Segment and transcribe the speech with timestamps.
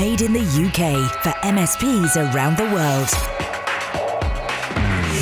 [0.00, 3.06] made in the UK for MSPs around the world.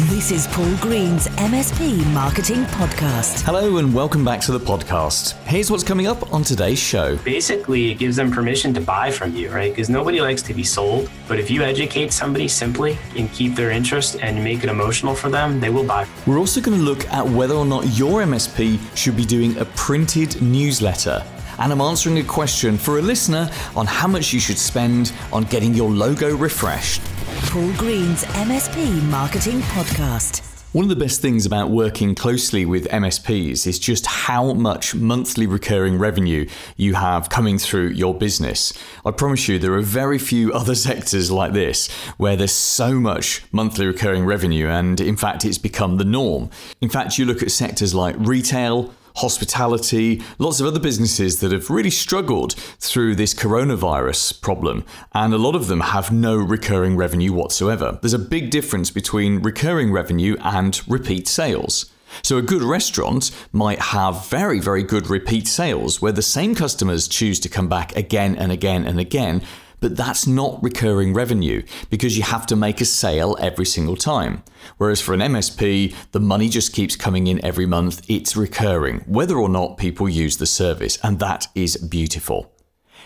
[0.08, 3.42] This is Paul Green's MSP Marketing Podcast.
[3.42, 5.32] Hello, and welcome back to the podcast.
[5.46, 7.16] Here's what's coming up on today's show.
[7.24, 9.72] Basically, it gives them permission to buy from you, right?
[9.72, 11.10] Because nobody likes to be sold.
[11.26, 15.28] But if you educate somebody simply and keep their interest and make it emotional for
[15.28, 16.06] them, they will buy.
[16.24, 19.64] We're also going to look at whether or not your MSP should be doing a
[19.64, 21.24] printed newsletter.
[21.58, 25.44] And I'm answering a question for a listener on how much you should spend on
[25.44, 27.02] getting your logo refreshed.
[27.50, 30.44] Paul Green's MSP Marketing Podcast.
[30.72, 35.46] One of the best things about working closely with MSPs is just how much monthly
[35.46, 38.74] recurring revenue you have coming through your business.
[39.04, 43.42] I promise you, there are very few other sectors like this where there's so much
[43.50, 46.50] monthly recurring revenue, and in fact, it's become the norm.
[46.82, 51.70] In fact, you look at sectors like retail, hospitality, lots of other businesses that have
[51.70, 57.32] really struggled through this coronavirus problem, and a lot of them have no recurring revenue
[57.32, 57.98] whatsoever.
[58.00, 61.90] There's a big difference between recurring revenue and repeat sales.
[62.22, 67.06] So, a good restaurant might have very, very good repeat sales where the same customers
[67.06, 69.42] choose to come back again and again and again
[69.80, 74.42] but that's not recurring revenue because you have to make a sale every single time.
[74.76, 79.36] Whereas for an MSP, the money just keeps coming in every month, it's recurring, whether
[79.36, 82.52] or not people use the service, and that is beautiful.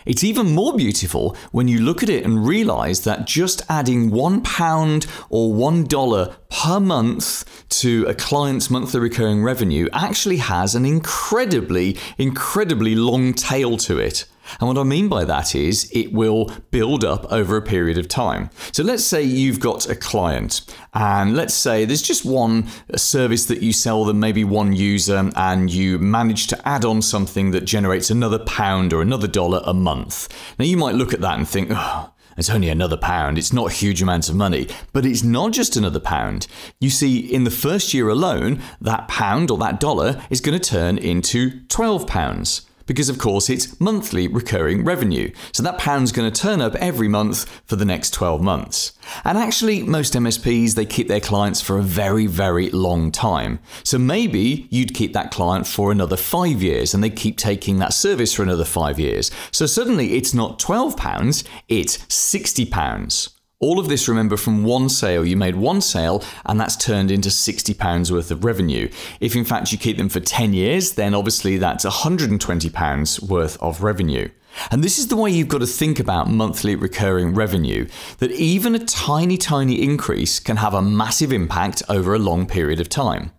[0.05, 4.41] It's even more beautiful when you look at it and realize that just adding one
[4.41, 10.85] pound or one dollar per month to a client's monthly recurring revenue actually has an
[10.85, 14.25] incredibly, incredibly long tail to it.
[14.59, 18.07] And what I mean by that is it will build up over a period of
[18.07, 18.49] time.
[18.71, 20.61] So let's say you've got a client,
[20.93, 25.71] and let's say there's just one service that you sell them, maybe one user, and
[25.71, 30.29] you manage to add on something that generates another pound or another dollar a month.
[30.59, 33.37] Now you might look at that and think, oh, it's only another pound.
[33.37, 36.47] It's not a huge amount of money, but it's not just another pound.
[36.79, 40.69] You see, in the first year alone, that pound or that dollar is going to
[40.69, 45.31] turn into 12 pounds because of course it's monthly recurring revenue.
[45.51, 48.93] So that pound's going to turn up every month for the next 12 months.
[49.23, 53.59] And actually most MSPs they keep their clients for a very very long time.
[53.83, 57.93] So maybe you'd keep that client for another 5 years and they keep taking that
[57.93, 59.31] service for another 5 years.
[59.51, 63.29] So suddenly it's not 12 pounds, it's 60 pounds.
[63.63, 65.25] All of this, remember, from one sale.
[65.25, 68.89] You made one sale, and that's turned into £60 worth of revenue.
[69.21, 73.81] If in fact you keep them for 10 years, then obviously that's £120 worth of
[73.81, 74.27] revenue.
[74.69, 77.87] And this is the way you've got to think about monthly recurring revenue
[78.17, 82.81] that even a tiny, tiny increase can have a massive impact over a long period
[82.81, 83.31] of time.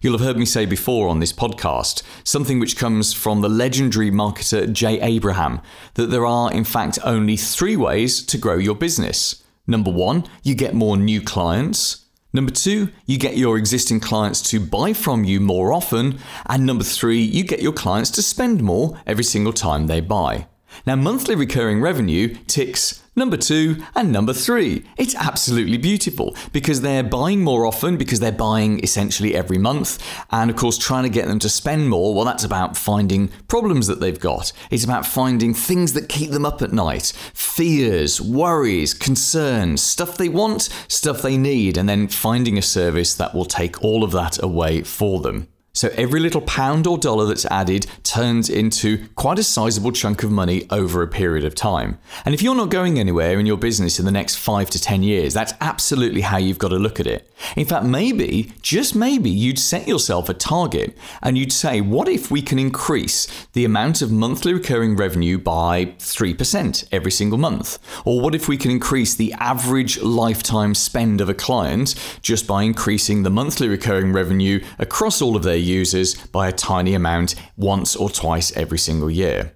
[0.00, 4.12] You'll have heard me say before on this podcast, something which comes from the legendary
[4.12, 5.60] marketer Jay Abraham,
[5.94, 9.40] that there are in fact only three ways to grow your business.
[9.66, 12.06] Number one, you get more new clients.
[12.32, 16.18] Number two, you get your existing clients to buy from you more often.
[16.46, 20.48] And number three, you get your clients to spend more every single time they buy.
[20.84, 24.84] Now, monthly recurring revenue ticks number two, and number three.
[24.96, 30.02] It's absolutely beautiful because they're buying more often because they're buying essentially every month.
[30.30, 33.86] And of course, trying to get them to spend more, well, that's about finding problems
[33.86, 34.52] that they've got.
[34.70, 40.28] It's about finding things that keep them up at night fears, worries, concerns, stuff they
[40.28, 44.42] want, stuff they need, and then finding a service that will take all of that
[44.42, 45.48] away for them.
[45.76, 50.30] So every little pound or dollar that's added turns into quite a sizable chunk of
[50.30, 51.98] money over a period of time.
[52.24, 55.02] And if you're not going anywhere in your business in the next five to 10
[55.02, 57.28] years, that's absolutely how you've got to look at it.
[57.56, 62.30] In fact, maybe, just maybe, you'd set yourself a target and you'd say, what if
[62.30, 67.80] we can increase the amount of monthly recurring revenue by 3% every single month?
[68.04, 72.62] Or what if we can increase the average lifetime spend of a client just by
[72.62, 77.96] increasing the monthly recurring revenue across all of their users by a tiny amount once
[77.96, 79.54] or twice every single year.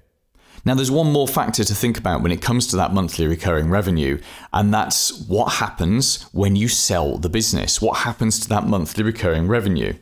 [0.65, 3.71] Now, there's one more factor to think about when it comes to that monthly recurring
[3.71, 4.21] revenue,
[4.53, 7.81] and that's what happens when you sell the business.
[7.81, 9.95] What happens to that monthly recurring revenue?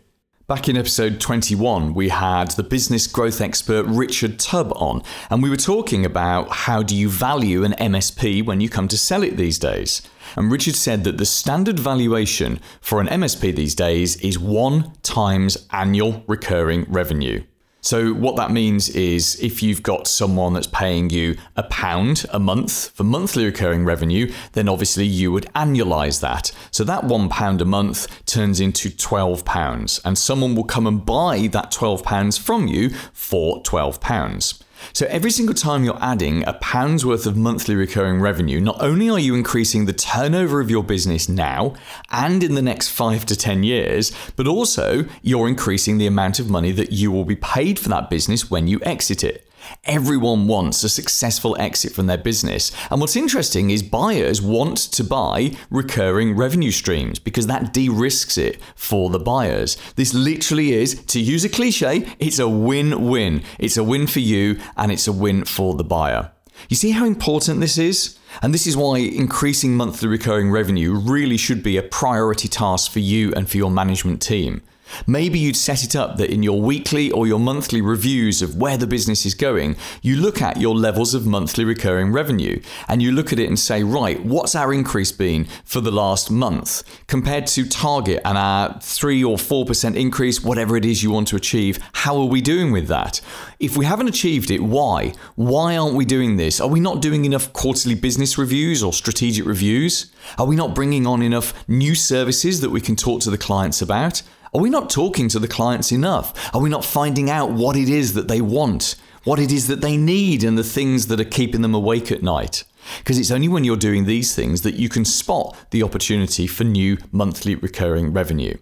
[0.48, 5.50] Back in episode 21, we had the business growth expert Richard Tubb on, and we
[5.50, 9.36] were talking about how do you value an MSP when you come to sell it
[9.36, 10.02] these days.
[10.34, 15.66] And Richard said that the standard valuation for an MSP these days is one times
[15.70, 17.42] annual recurring revenue.
[17.86, 22.40] So, what that means is if you've got someone that's paying you a pound a
[22.40, 26.50] month for monthly recurring revenue, then obviously you would annualize that.
[26.72, 31.06] So, that one pound a month turns into 12 pounds, and someone will come and
[31.06, 34.64] buy that 12 pounds from you for 12 pounds.
[34.92, 39.08] So every single time you're adding a pound's worth of monthly recurring revenue, not only
[39.10, 41.74] are you increasing the turnover of your business now
[42.10, 46.50] and in the next five to 10 years, but also you're increasing the amount of
[46.50, 49.45] money that you will be paid for that business when you exit it.
[49.84, 52.72] Everyone wants a successful exit from their business.
[52.90, 58.38] And what's interesting is buyers want to buy recurring revenue streams because that de risks
[58.38, 59.76] it for the buyers.
[59.96, 63.42] This literally is, to use a cliche, it's a win win.
[63.58, 66.32] It's a win for you and it's a win for the buyer.
[66.68, 68.18] You see how important this is?
[68.42, 72.98] And this is why increasing monthly recurring revenue really should be a priority task for
[72.98, 74.62] you and for your management team.
[75.06, 78.76] Maybe you'd set it up that in your weekly or your monthly reviews of where
[78.76, 83.12] the business is going, you look at your levels of monthly recurring revenue and you
[83.12, 87.46] look at it and say, right, what's our increase been for the last month compared
[87.48, 91.78] to target and our 3 or 4% increase, whatever it is you want to achieve?
[91.92, 93.20] How are we doing with that?
[93.58, 95.14] If we haven't achieved it, why?
[95.34, 96.60] Why aren't we doing this?
[96.60, 100.12] Are we not doing enough quarterly business reviews or strategic reviews?
[100.38, 103.80] Are we not bringing on enough new services that we can talk to the clients
[103.80, 104.22] about?
[104.56, 106.32] Are we not talking to the clients enough?
[106.54, 109.82] Are we not finding out what it is that they want, what it is that
[109.82, 112.64] they need, and the things that are keeping them awake at night?
[112.96, 116.64] Because it's only when you're doing these things that you can spot the opportunity for
[116.64, 118.56] new monthly recurring revenue.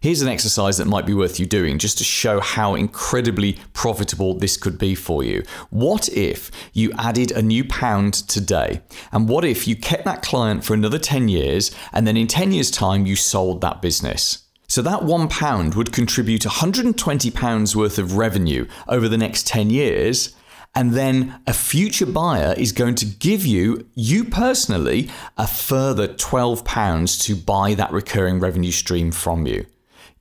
[0.00, 4.34] Here's an exercise that might be worth you doing just to show how incredibly profitable
[4.34, 5.42] this could be for you.
[5.70, 8.80] What if you added a new pound today?
[9.10, 12.52] And what if you kept that client for another 10 years and then in 10
[12.52, 14.45] years' time you sold that business?
[14.68, 20.34] So that £1 would contribute £120 worth of revenue over the next 10 years.
[20.74, 25.08] And then a future buyer is going to give you, you personally,
[25.38, 29.64] a further £12 to buy that recurring revenue stream from you.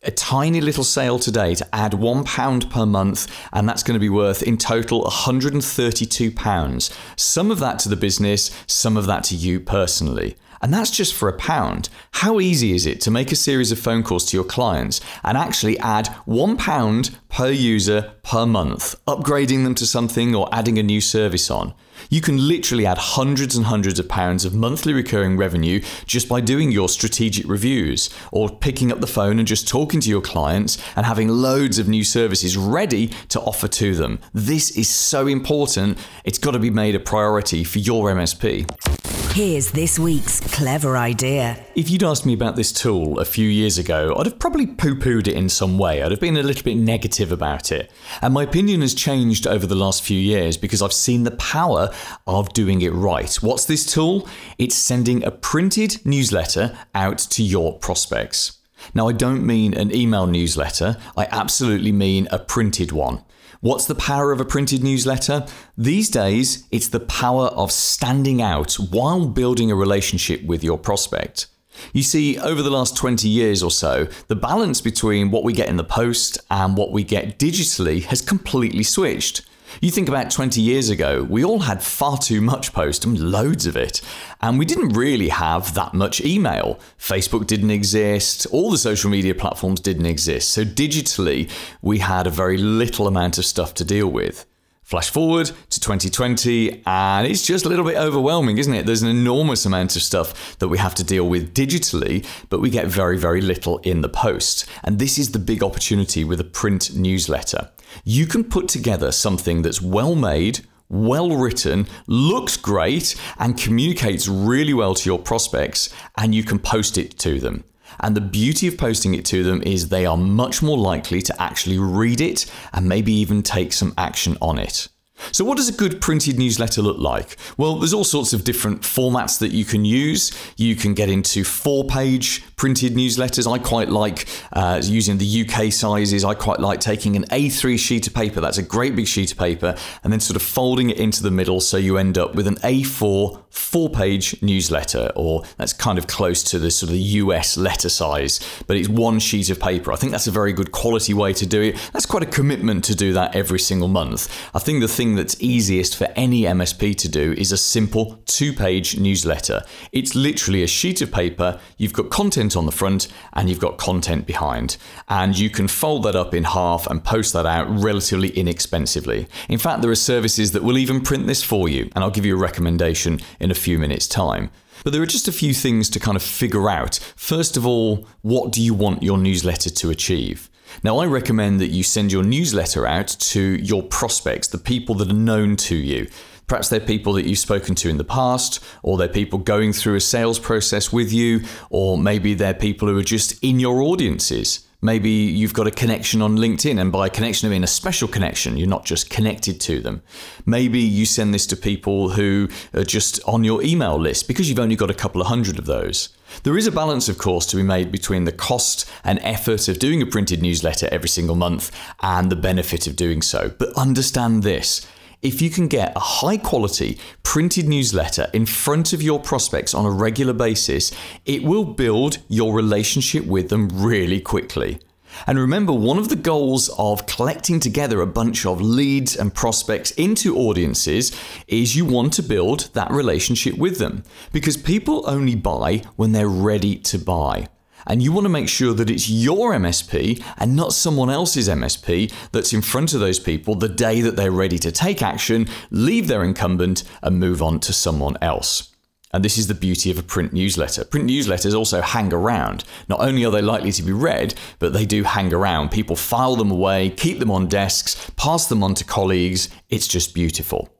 [0.03, 4.07] A tiny little sale today to add £1 per month, and that's going to be
[4.07, 6.93] worth in total £132.
[7.17, 10.37] Some of that to the business, some of that to you personally.
[10.61, 11.89] And that's just for a pound.
[12.11, 15.37] How easy is it to make a series of phone calls to your clients and
[15.37, 20.83] actually add one pound per user per month, upgrading them to something or adding a
[20.83, 21.73] new service on?
[22.09, 26.41] You can literally add hundreds and hundreds of pounds of monthly recurring revenue just by
[26.41, 30.77] doing your strategic reviews or picking up the phone and just talking to your clients
[30.95, 34.19] and having loads of new services ready to offer to them.
[34.33, 35.97] This is so important.
[36.23, 39.04] It's got to be made a priority for your MSP.
[39.35, 41.61] Here's this week's clever idea.
[41.75, 44.95] If you'd asked me about this tool a few years ago, I'd have probably poo
[44.95, 46.01] pooed it in some way.
[46.01, 47.91] I'd have been a little bit negative about it.
[48.21, 51.93] And my opinion has changed over the last few years because I've seen the power
[52.25, 53.35] of doing it right.
[53.35, 54.25] What's this tool?
[54.57, 58.59] It's sending a printed newsletter out to your prospects.
[58.93, 63.24] Now, I don't mean an email newsletter, I absolutely mean a printed one.
[63.65, 65.47] What's the power of a printed newsletter?
[65.75, 71.47] These days, it's the power of standing out while building a relationship with your prospect.
[71.91, 75.67] You see, over the last 20 years or so, the balance between what we get
[75.67, 79.41] in the post and what we get digitally has completely switched.
[79.85, 83.67] You think about 20 years ago, we all had far too much post, and loads
[83.67, 84.01] of it,
[84.41, 86.79] and we didn't really have that much email.
[86.97, 91.51] Facebook didn't exist, all the social media platforms didn't exist, so digitally,
[91.83, 94.47] we had a very little amount of stuff to deal with.
[94.81, 98.87] Flash forward to 2020, and it's just a little bit overwhelming, isn't it?
[98.87, 102.71] There's an enormous amount of stuff that we have to deal with digitally, but we
[102.71, 104.65] get very, very little in the post.
[104.83, 107.69] And this is the big opportunity with a print newsletter.
[108.03, 114.73] You can put together something that's well made, well written, looks great, and communicates really
[114.73, 117.63] well to your prospects, and you can post it to them.
[117.99, 121.41] And the beauty of posting it to them is they are much more likely to
[121.41, 124.89] actually read it and maybe even take some action on it.
[125.31, 127.37] So, what does a good printed newsletter look like?
[127.57, 130.31] Well, there's all sorts of different formats that you can use.
[130.57, 133.51] You can get into four page printed newsletters.
[133.51, 136.23] I quite like uh, using the UK sizes.
[136.23, 139.37] I quite like taking an A3 sheet of paper, that's a great big sheet of
[139.37, 142.47] paper, and then sort of folding it into the middle so you end up with
[142.47, 147.57] an A4 four page newsletter, or that's kind of close to the sort of US
[147.57, 149.91] letter size, but it's one sheet of paper.
[149.91, 151.75] I think that's a very good quality way to do it.
[151.93, 154.31] That's quite a commitment to do that every single month.
[154.53, 158.53] I think the thing that's easiest for any MSP to do is a simple two
[158.53, 159.61] page newsletter.
[159.91, 163.59] It's literally a sheet of paper, you've got content content on the front and you've
[163.59, 164.77] got content behind.
[165.07, 169.27] And you can fold that up in half and post that out relatively inexpensively.
[169.47, 172.25] In fact, there are services that will even print this for you, and I'll give
[172.25, 174.49] you a recommendation in a few minutes' time.
[174.83, 176.99] But there are just a few things to kind of figure out.
[177.15, 180.49] First of all, what do you want your newsletter to achieve?
[180.83, 185.09] Now, I recommend that you send your newsletter out to your prospects, the people that
[185.09, 186.07] are known to you.
[186.47, 189.95] Perhaps they're people that you've spoken to in the past, or they're people going through
[189.95, 194.64] a sales process with you, or maybe they're people who are just in your audiences.
[194.85, 198.55] Maybe you've got a connection on LinkedIn, and by connection, I mean a special connection.
[198.55, 200.03] You're not just connected to them.
[200.45, 204.59] Maybe you send this to people who are just on your email list because you've
[204.59, 206.09] only got a couple of hundred of those.
[206.43, 209.79] There is a balance, of course, to be made between the cost and effort of
[209.79, 211.71] doing a printed newsletter every single month
[212.03, 213.53] and the benefit of doing so.
[213.57, 214.85] But understand this
[215.25, 219.83] if you can get a high quality printed newsletter in front of your prospects on
[219.83, 220.91] a regular basis,
[221.25, 224.79] it will build your relationship with them really quickly.
[225.25, 229.91] And remember, one of the goals of collecting together a bunch of leads and prospects
[229.91, 231.17] into audiences
[231.47, 236.27] is you want to build that relationship with them because people only buy when they're
[236.27, 237.47] ready to buy
[237.87, 242.11] and you want to make sure that it's your MSP and not someone else's MSP
[242.31, 246.07] that's in front of those people the day that they're ready to take action, leave
[246.07, 248.71] their incumbent, and move on to someone else.
[249.13, 250.83] And this is the beauty of a print newsletter.
[250.83, 252.65] Print newsletters also hang around.
[252.89, 255.71] Not only are they likely to be read, but they do hang around.
[255.71, 259.47] People file them away, keep them on desks, pass them on to colleagues.
[259.69, 260.74] It's just beautiful.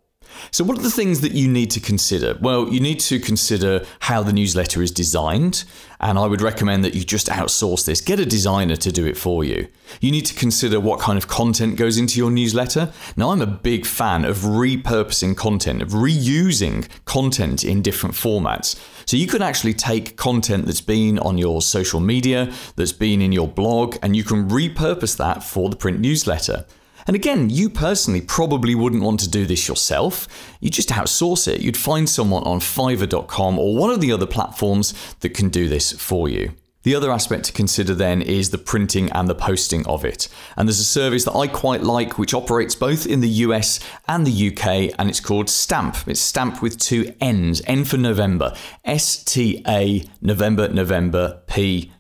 [0.52, 2.38] So, what are the things that you need to consider?
[2.40, 5.64] Well, you need to consider how the newsletter is designed,
[6.00, 8.02] and I would recommend that you just outsource this.
[8.02, 9.68] Get a designer to do it for you.
[10.02, 12.92] You need to consider what kind of content goes into your newsletter.
[13.16, 18.80] Now, I'm a big fan of repurposing content, of reusing content in different formats.
[19.06, 23.32] So, you can actually take content that's been on your social media, that's been in
[23.32, 26.66] your blog, and you can repurpose that for the print newsletter.
[27.08, 30.28] And again, you personally probably wouldn't want to do this yourself.
[30.60, 31.62] You just outsource it.
[31.62, 35.92] You'd find someone on fiverr.com or one of the other platforms that can do this
[35.92, 36.54] for you.
[36.86, 40.28] The other aspect to consider then is the printing and the posting of it.
[40.56, 44.26] And there's a service that I quite like which operates both in the US and
[44.26, 46.08] the UK and it's called Stannp.
[46.08, 51.92] It's Stannp with two N's, N for November, S T A November November P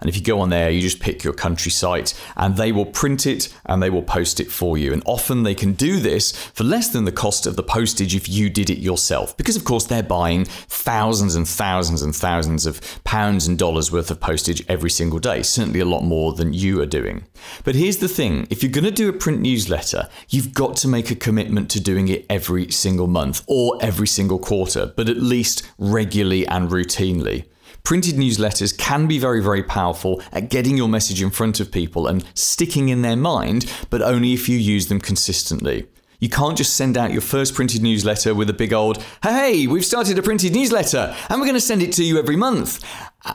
[0.00, 2.86] and if you go on there, you just pick your country site and they will
[2.86, 4.92] print it and they will post it for you.
[4.92, 8.28] And often they can do this for less than the cost of the postage if
[8.28, 9.36] you did it yourself.
[9.36, 14.10] Because, of course, they're buying thousands and thousands and thousands of pounds and dollars worth
[14.10, 17.24] of postage every single day, certainly a lot more than you are doing.
[17.64, 20.88] But here's the thing if you're going to do a print newsletter, you've got to
[20.88, 25.16] make a commitment to doing it every single month or every single quarter, but at
[25.18, 27.46] least regularly and routinely.
[27.84, 32.06] Printed newsletters can be very, very powerful at getting your message in front of people
[32.06, 35.88] and sticking in their mind, but only if you use them consistently.
[36.20, 39.84] You can't just send out your first printed newsletter with a big old, hey, we've
[39.84, 42.78] started a printed newsletter and we're going to send it to you every month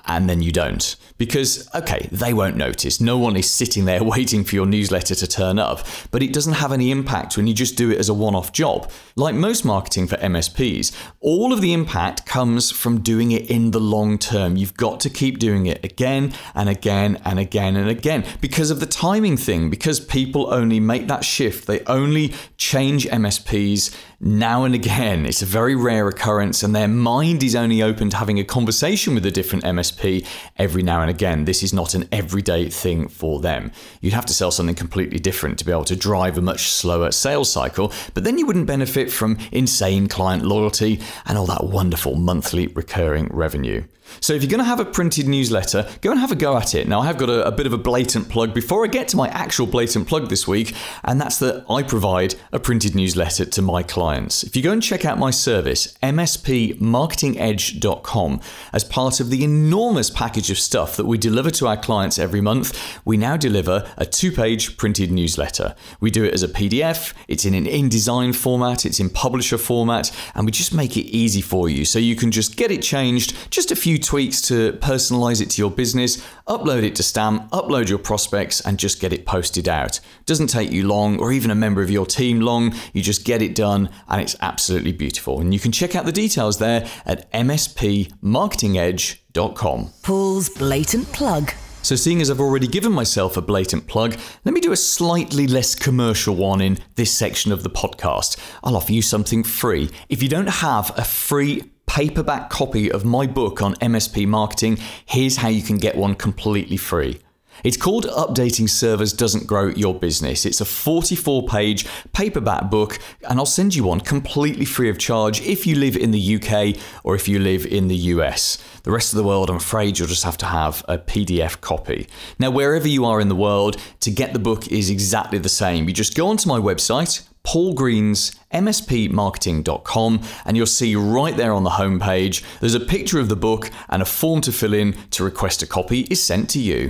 [0.05, 0.95] and then you don't.
[1.17, 3.01] Because, okay, they won't notice.
[3.01, 6.53] No one is sitting there waiting for your newsletter to turn up, but it doesn't
[6.53, 8.91] have any impact when you just do it as a one off job.
[9.15, 13.79] Like most marketing for MSPs, all of the impact comes from doing it in the
[13.79, 14.57] long term.
[14.57, 18.79] You've got to keep doing it again and again and again and again because of
[18.79, 21.67] the timing thing, because people only make that shift.
[21.67, 25.25] They only change MSPs now and again.
[25.25, 29.13] It's a very rare occurrence, and their mind is only open to having a conversation
[29.13, 30.25] with a different MSP
[30.57, 31.45] every now and again.
[31.45, 33.71] This is not an everyday thing for them.
[34.01, 37.11] You'd have to sell something completely different to be able to drive a much slower
[37.11, 42.15] sales cycle, but then you wouldn't benefit from insane client loyalty and all that wonderful
[42.15, 43.83] monthly recurring revenue.
[44.19, 46.73] So if you're going to have a printed newsletter, go and have a go at
[46.75, 46.87] it.
[46.87, 49.17] Now, I have got a, a, bit of a blatant plug before I get to
[49.17, 50.73] my actual blatant plug this week,
[51.03, 54.43] and that's that I provide a printed newsletter to my clients.
[54.43, 58.41] If you go and check out my service, mspmarketingedge.com,
[58.73, 62.41] as part of the enormous package of stuff that we deliver to our clients every
[62.41, 65.75] month, we now deliver a two page printed newsletter.
[65.99, 70.11] We do it as a PDF, it's in an InDesign format, it's in publisher format,
[70.35, 73.35] and we just make it easy for you so you can just get it changed,
[73.49, 77.49] just a few few tweaks to personalize it to your business, upload it to Stannp,
[77.49, 79.99] upload your prospects, and just get it posted out.
[80.25, 82.75] Doesn't take you long or even a member of your team long.
[82.93, 85.41] You just get it done, and it's absolutely beautiful.
[85.41, 89.89] And you can check out the details there at mspmarketingedge.com.
[90.03, 91.51] Paul's blatant plug.
[91.81, 95.47] So, seeing as I've already given myself a blatant plug, let me do a slightly
[95.47, 98.37] less commercial one in this section of the podcast.
[98.63, 99.89] I'll offer you something free.
[100.09, 105.37] If you don't have a free paperback copy of my book on MSP marketing, here's
[105.37, 107.19] how you can get one completely free.
[107.63, 110.45] It's called Updating Servers Doesn't Grow Your Business.
[110.45, 115.41] It's a 44 page paperback book, and I'll send you one completely free of charge
[115.41, 118.63] if you live in the UK or if you live in the US.
[118.83, 122.07] The rest of the world, I'm afraid you'll just have to have a PDF copy.
[122.37, 125.87] Now, wherever you are in the world, to get the book is exactly the same.
[125.87, 131.63] You just go onto my website, Paul Green's mspmarketing.com, and you'll see right there on
[131.63, 135.23] the homepage there's a picture of the book and a form to fill in to
[135.23, 136.87] request a copy is sent to you.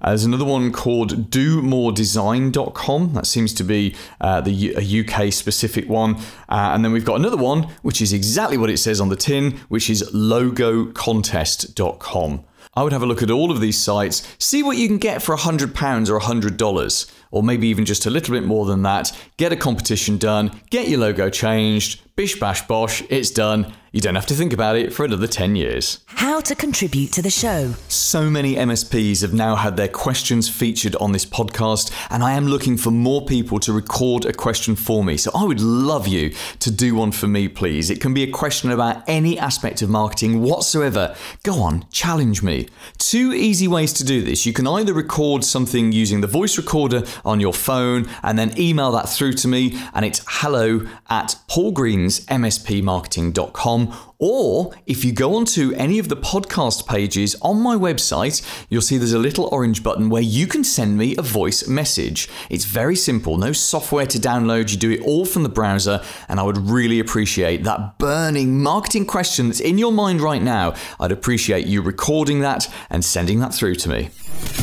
[0.04, 3.14] There's another one called domoredesign.com.
[3.14, 6.16] That seems to be uh, the a UK specific one.
[6.48, 9.16] Uh, and then we've got another one, which is exactly what it says on the
[9.16, 12.44] tin, which is logocontest.com.
[12.76, 15.22] I would have a look at all of these sites, see what you can get
[15.22, 19.16] for £100 or $100, or maybe even just a little bit more than that.
[19.36, 24.16] Get a competition done, get your logo changed, bish bash bosh, it's done you don't
[24.16, 26.00] have to think about it for another 10 years.
[26.06, 27.74] How to contribute to the show.
[27.86, 32.48] So many MSPs have now had their questions featured on this podcast, and I am
[32.48, 35.16] looking for more people to record a question for me.
[35.16, 37.88] So I would love you to do one for me, please.
[37.88, 41.14] It can be a question about any aspect of marketing whatsoever.
[41.44, 42.66] Go on, challenge me.
[42.98, 44.44] Two easy ways to do this.
[44.44, 48.90] You can either record something using the voice recorder on your phone and then email
[48.90, 53.83] that through to me, and it's hello at paulgreensmspmarketing.com
[54.18, 58.96] or if you go onto any of the podcast pages on my website, you'll see
[58.96, 62.28] there's a little orange button where you can send me a voice message.
[62.50, 66.40] It's very simple, no software to download, you do it all from the browser, and
[66.40, 70.74] I would really appreciate that burning marketing question that's in your mind right now.
[71.00, 74.10] I'd appreciate you recording that and sending that through to me.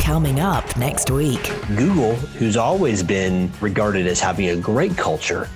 [0.01, 1.53] Coming up next week.
[1.75, 5.49] Google, who's always been regarded as having a great culture,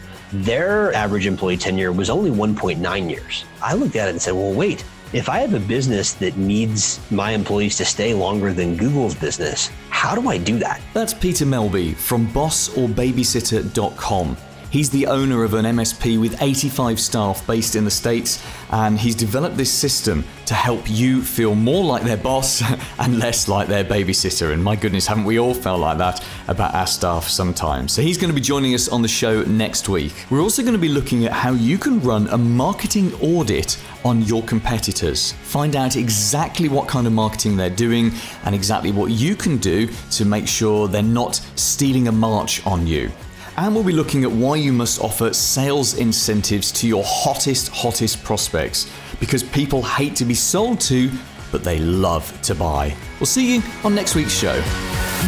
[0.43, 3.45] their average employee tenure was only 1.9 years.
[3.62, 7.00] I looked at it and said, well, wait, if I have a business that needs
[7.12, 10.82] my employees to stay longer than Google's business, how do I do that?
[10.93, 14.38] That's Peter Melby from bossorbabysitter.com.
[14.76, 19.16] He's the owner of an MSP with 85 staff based in the States, and he's
[19.16, 22.62] developed this system to help you feel more like their boss
[23.00, 24.52] and less like their babysitter.
[24.52, 27.94] And my goodness, haven't we all felt like that about our staff sometimes?
[27.94, 30.26] So he's going to be joining us on the show next week.
[30.30, 34.24] We're also going to be looking at how you can run a marketing audit on
[34.24, 35.32] your competitors.
[35.44, 38.12] Find out exactly what kind of marketing they're doing
[38.44, 42.86] and exactly what you can do to make sure they're not stealing a march on
[42.86, 43.10] you.
[43.58, 48.24] And we'll be looking at why you must offer sales incentives to your hottest, hottest
[48.24, 51.10] prospects because people hate to be sold to,
[51.52, 52.96] but they love to buy.
[53.20, 54.56] We'll see you on next week's show.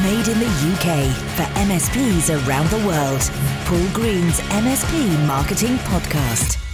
[0.03, 3.21] Made in the UK for MSPs around the world.
[3.65, 6.66] Paul Green's MSP Marketing Podcast.